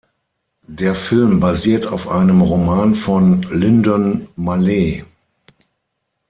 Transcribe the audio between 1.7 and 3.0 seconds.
auf einem Roman